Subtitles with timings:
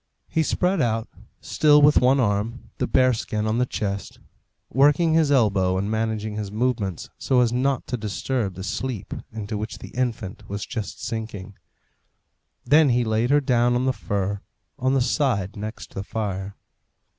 [0.27, 1.07] He spread out,
[1.41, 4.17] still with one arm, the bear skin on the chest,
[4.71, 9.59] working his elbow and managing his movements so as not to disturb the sleep into
[9.59, 11.53] which the infant was just sinking.
[12.65, 14.41] Then he laid her down on the fur,
[14.79, 16.55] on the side next the fire.